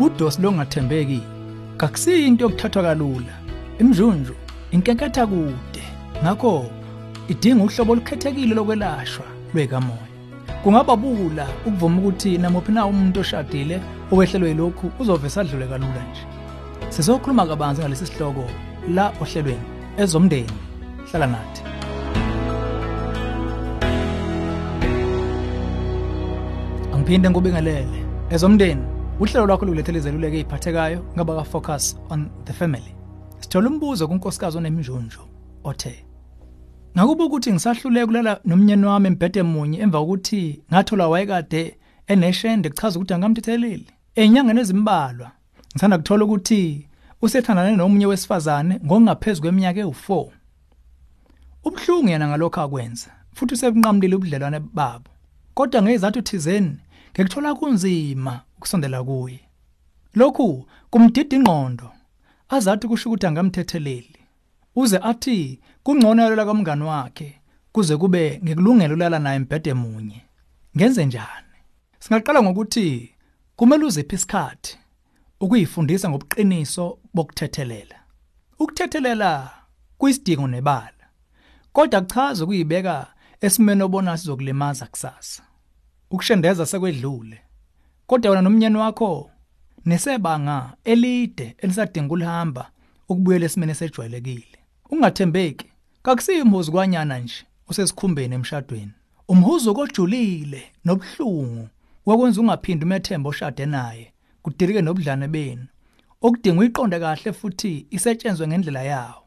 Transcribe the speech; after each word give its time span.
udosi 0.00 0.42
longathembeki. 0.42 1.20
Kakusiyinto 1.76 2.44
yokuthathwa 2.44 2.82
kalula. 2.82 3.34
Imjunju 3.78 4.34
inkenketha 4.70 5.26
kude. 5.26 5.82
Ngakho 6.22 6.66
idinga 7.28 7.64
uhlobo 7.64 7.92
olukhethekile 7.92 8.54
lokwelashwa 8.54 9.24
lwekamoya. 9.54 10.08
Kungaba 10.62 10.96
bula 10.96 11.46
ukuvuma 11.66 11.98
ukuthi 11.98 12.38
namuphi 12.38 12.72
na 12.72 12.86
umuntu 12.86 13.20
oshadile 13.20 13.80
owehlelwe 14.12 14.48
yilokhu 14.48 14.90
uzovese 15.00 15.40
adlule 15.40 15.66
kalula 15.66 16.02
nje. 16.10 16.24
Sizokhuluma 16.88 17.46
kabanzi 17.46 17.80
ngalesi 17.80 18.06
sihloko 18.06 18.44
la 18.94 19.12
ohlelweni. 19.20 19.66
Ezomndeni 19.98 20.58
hlala 21.10 21.26
nathi. 21.26 21.62
Angiphinde 26.94 27.30
ngubingelele 27.30 27.98
ezomndeni. 28.30 29.01
Uhlelo 29.22 29.46
lwakho 29.46 29.64
lukulethela 29.64 29.98
izeluleko 29.98 30.36
eziphathekayo 30.36 30.98
ngaba 31.14 31.36
ka 31.36 31.44
focus 31.44 31.96
on 32.10 32.30
the 32.44 32.52
family 32.52 32.94
sithola 33.40 33.68
umbuzo 33.70 34.08
kunkosikazi 34.08 34.58
onemnjunju 34.58 35.20
othe 35.64 36.04
Ngakuba 36.96 37.24
ukuthi 37.24 37.52
ngisahluleka 37.52 38.06
kulala 38.06 38.40
nomnyeni 38.44 38.86
wami 38.86 39.06
embhede 39.06 39.42
munye 39.42 39.78
emva 39.78 39.98
kokuthi 39.98 40.62
ngathola 40.70 41.08
wayekade 41.08 41.76
eneshende 42.06 42.70
kuchaza 42.70 42.98
ukuthi 42.98 43.14
angamthetheleli. 43.14 43.86
Enyangeni 44.14 44.60
ezimbalwa 44.60 45.30
ngithanda 45.70 45.98
kuthola 45.98 46.24
ukuthi 46.24 46.88
usethandane 47.22 47.76
nomunye 47.76 48.06
wesifazane 48.06 48.74
ngokungaphezulu 48.84 49.42
kweminyaka 49.42 49.80
ewu4. 49.80 50.28
Ubhlungu 51.64 52.08
yena 52.08 52.28
ngalokho 52.28 52.60
akwenza 52.60 53.10
futhi 53.34 53.54
usebunqamlile 53.54 54.16
ubudlelwane 54.16 54.60
babo. 54.60 55.10
Kodwa 55.54 55.82
ngezathu 55.82 56.22
thizeni 56.22 56.76
ngekuthola 57.12 57.54
kunzima 57.54 58.40
ukusondela 58.56 59.04
kuye. 59.04 59.40
Lokhu 60.14 60.66
kumdida 60.90 61.36
ingqondo 61.36 61.90
azathi 62.48 62.88
kusho 62.88 63.08
ukuthi 63.08 63.26
angamthetheleli. 63.26 64.16
Uze 64.76 64.98
athi 64.98 65.60
kungcono 65.82 66.22
yalela 66.22 66.44
kamngani 66.44 66.84
wakhe 66.84 67.40
kuze 67.72 67.96
kube 67.96 68.40
ngikulungela 68.44 68.94
ulala 68.94 69.18
naye 69.18 69.36
embhede 69.36 69.74
munye 69.74 70.20
ngenze 70.76 71.04
njani 71.06 71.56
singaqala 71.98 72.42
ngokuthi 72.42 73.14
kumele 73.56 73.84
uziphi 73.84 74.14
isikhathi 74.14 74.78
ukuyifundisa 75.40 76.10
ngobuqiniso 76.10 76.98
bokuthethelela 77.14 77.98
ukuthethelela 78.58 79.50
kuyisidingo 79.98 80.46
nebala 80.46 81.04
kodwa 81.72 82.00
kuchaza 82.00 82.44
ukuyibeka 82.44 83.06
esimene 83.40 83.82
obona 83.84 84.18
sizokulimaza 84.18 84.86
kusasa 84.86 85.42
ukushendeza 86.12 86.66
sekwedlule. 86.66 87.38
Kodwa 88.06 88.30
wena 88.30 88.42
nomnyeni 88.42 88.76
wakho 88.76 89.30
nesebanga 89.86 90.72
elide 90.84 91.54
elisadinga 91.58 92.12
ulihamba 92.14 92.70
ukubuyela 93.08 93.44
esimene 93.46 93.74
sejwayelekile 93.74 94.58
ungathembeki 94.90 95.66
kakusiyimhuzu 96.02 96.72
kwanyana 96.72 97.18
nje 97.18 97.34
usesikhumbeni 97.68 98.34
emshadweni. 98.34 98.92
Umhuzu 99.28 99.74
kojulile 99.74 100.62
nobuhlungu 100.84 101.68
wakwenza 102.06 102.40
ungaphindi 102.40 102.84
umethemba 102.84 103.30
oshade 103.30 103.66
naye 103.66 104.12
kudirike 104.42 104.82
nobudlane 104.82 105.28
benu. 105.28 105.66
Okudinga 106.22 106.60
uyiqonde 106.60 107.00
kahle 107.00 107.32
futhi 107.32 107.86
isetshenzwe 107.90 108.48
ngendlela 108.48 108.82
yawo. 108.82 109.22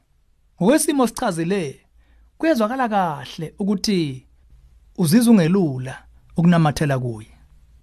Ngokwesimo 0.62 1.08
sichazile 1.08 1.80
kuyezwakala 2.38 2.90
kahle 2.90 3.54
ukuthi 3.60 4.26
uzizwa 4.98 5.34
ungelula. 5.34 6.06
Ukunamathela 6.38 7.00
kuye. 7.00 7.32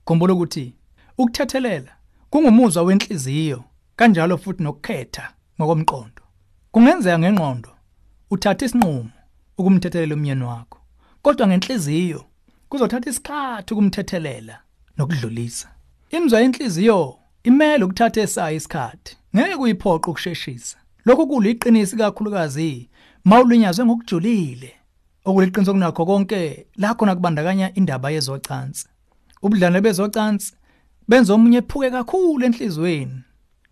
Khumbula 0.05 0.33
ukuthi 0.35 0.75
ukuthethelela 1.19 1.93
kungumuzwa 2.31 2.83
wenhliziyo 2.83 3.65
kanjalo 3.97 4.39
futhi 4.39 4.63
nokukhetha 4.63 5.33
ngokomqondo. 5.61 6.23
Kungenzeka 6.73 7.19
ngengqondo 7.19 7.71
uthatha 8.31 8.65
isinqumo 8.67 9.11
ukumthethelela 9.59 10.15
umyeni 10.15 10.45
wakho 10.45 10.79
kodwa 11.23 11.47
ngenhliziyo 11.49 12.25
kuzothatha 12.69 13.11
isikhathi 13.11 13.75
ukumthethelela 13.75 14.57
nokudlulisa. 14.99 15.69
Imizwa 16.11 16.41
yenhliziyo 16.41 17.19
imele 17.45 17.85
ukuthatha 17.85 18.21
esayo 18.21 18.57
isikhathi 18.57 19.17
ngeke 19.37 19.55
uyiphoqa 19.55 20.11
ukusheshisa. 20.11 20.77
Lokho 21.05 21.27
kuliqinisi 21.27 21.97
kakhulukazi 21.97 22.89
mawulinyazwe 23.25 23.85
ngokujulile. 23.85 24.75
Okuliqiniso 25.25 25.73
kunakho 25.73 26.07
konke 26.07 26.67
la 26.77 26.95
khona 26.95 27.15
kubandakanya 27.15 27.75
indaba 27.75 28.11
yezocansi. 28.11 28.87
Ubudlane 29.43 29.81
bezocansi 29.81 30.53
benza 31.09 31.35
omunye 31.35 31.59
ephuke 31.59 31.91
kakhulu 31.91 32.45
enhlizweni. 32.47 33.23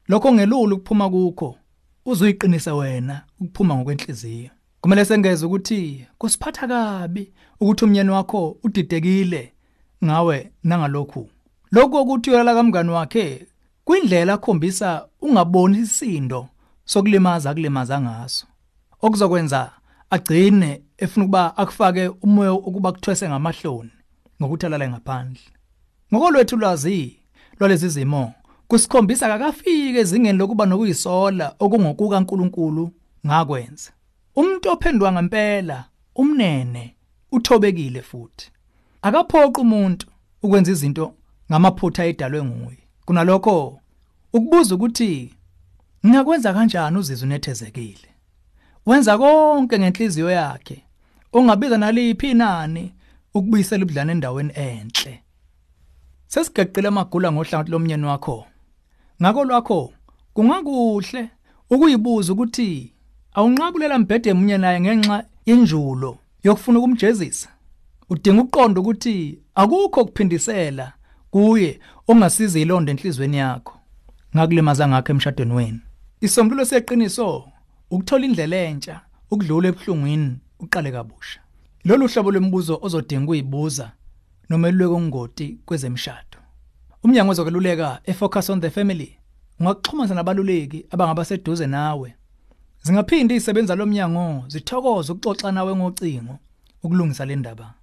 Lokho 0.08 0.32
ngelulu 0.32 0.76
ukuphuma 0.76 1.10
kukho 1.10 1.56
uzuyiqinise 2.06 2.70
wena 2.70 3.22
ukuphuma 3.40 3.74
ngokwenhliziyo. 3.74 4.50
Kumele 4.80 5.04
sengeze 5.04 5.46
ukuthi 5.46 6.06
kusiphatha 6.18 6.68
kabi 6.68 7.32
ukuthi 7.60 7.84
umnyeni 7.84 8.10
wakho 8.10 8.56
udidekile 8.62 9.52
ngawe 10.04 10.52
nangalokhu. 10.64 11.28
Lokho 11.72 12.02
ukuthi 12.02 12.30
uyala 12.30 12.54
kamngani 12.54 12.90
wakhe 12.90 13.46
kwindlela 13.84 14.32
akhombisa 14.32 15.06
ungaboni 15.22 15.78
isindo 15.78 16.48
sokulimaza 16.84 17.54
kulimaza 17.54 18.00
ngaso. 18.00 18.46
Okuzokwenza 19.02 19.70
agcine 20.10 20.82
efuna 20.98 21.24
ukuba 21.24 21.56
akufake 21.56 22.08
umoya 22.08 22.52
ukuba 22.52 22.92
kuthwese 22.92 23.28
ngamahloni 23.28 23.90
ngokuthi 24.42 24.66
alale 24.66 24.88
ngaphandle. 24.88 25.42
Ngokolwethu 26.14 26.56
lwazi 26.56 27.16
lwalezi 27.58 27.88
zimo 27.88 28.34
kusikhombisa 28.68 29.28
kakafike 29.28 29.98
ezingeni 29.98 30.38
lokuba 30.38 30.66
nokuyisola 30.66 31.54
okungokuka 31.58 32.16
uNkulunkulu 32.18 32.90
ngakwenza. 33.26 33.90
Umuntu 34.36 34.70
ophendwa 34.70 35.12
ngempela 35.12 35.84
umnene 36.14 36.96
uthobekile 37.32 38.02
futhi. 38.02 38.50
Akaphoqa 39.02 39.60
umuntu 39.60 40.06
ukwenza 40.42 40.72
izinto 40.72 41.14
ngamaphutha 41.50 42.04
edalwe 42.04 42.44
nguye. 42.44 42.82
Kunalokho 43.04 43.80
ukubuza 44.32 44.74
ukuthi 44.74 45.34
ngiyakwenza 46.06 46.54
kanjani 46.54 46.98
uzizwe 46.98 47.26
unethezekile? 47.26 48.08
Wenza 48.86 49.18
konke 49.18 49.78
ngenhliziyo 49.78 50.30
yakhe. 50.30 50.84
Ungabiza 51.32 51.78
naliphi 51.78 52.30
inani 52.30 52.94
ukubuyisela 53.34 53.84
ubudlane 53.84 54.12
endaweni 54.12 54.52
enhle. 54.54 55.22
Sesigeqile 56.26 56.88
amagula 56.88 57.32
ngohlangothi 57.32 57.70
lomnyeni 57.70 58.06
wakho. 58.06 58.46
Ngako 59.22 59.44
lwakho 59.44 59.92
kungakuhle 60.34 61.30
ukuyibuza 61.70 62.32
ukuthi 62.32 62.92
awunqabulela 63.34 63.98
mbhede 63.98 64.30
emunye 64.30 64.58
naye 64.58 64.80
ngenxa 64.80 65.24
yenjulo 65.46 66.18
yokufuna 66.44 66.78
ukumjezisa. 66.78 67.48
Udinga 68.10 68.42
ukuqonda 68.42 68.80
ukuthi 68.80 69.38
akukho 69.54 70.04
kuphindisela 70.04 70.92
kuye 71.30 71.80
ongasiza 72.08 72.58
ilonda 72.60 72.92
enhlizweni 72.92 73.36
yakho. 73.36 73.74
Ngakulimaza 74.34 74.88
ngakho 74.88 75.12
emshadweni 75.12 75.52
wenu. 75.52 75.80
Isombululo 76.20 76.64
seqiniso 76.64 77.48
ukuthola 77.90 78.24
indlela 78.26 78.56
entsha 78.56 79.00
ukudlula 79.30 79.68
ebuhlungwini 79.68 80.38
uqale 80.58 80.92
kabusha. 80.92 81.40
Lolu 81.84 82.08
hlobo 82.08 82.30
lwemibuzo 82.30 82.78
ozodinga 82.82 83.24
ukuyibuza 83.24 83.92
nomeluleko 84.48 84.94
ongoti 84.94 85.58
kwezemshado. 85.66 86.38
Umnyango 87.02 87.30
wezokululeka 87.30 88.00
efocus 88.04 88.50
on 88.50 88.60
the 88.60 88.70
family 88.70 89.18
ungakuxhumana 89.60 90.14
nabaluleki 90.14 90.86
abangabaseduze 90.90 91.66
nawe. 91.66 92.14
Zingaphinde 92.82 93.34
isebenza 93.34 93.74
lomnyango 93.74 94.44
zithokoza 94.48 95.12
ukuxoxa 95.12 95.52
nawe 95.52 95.76
ngocingo 95.76 96.38
ukulungisa 96.82 97.24
le 97.24 97.36
ndaba. 97.36 97.74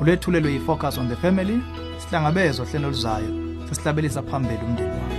ulethulelwe 0.00 0.52
yi-focus 0.52 0.98
on 0.98 1.08
the 1.08 1.16
family 1.16 1.60
sihlangabezwa 1.98 2.66
hlelo 2.66 2.88
luzayo 2.88 3.28
sesihlabelisa 3.68 4.22
phambili 4.22 4.60
umndeni 4.66 5.17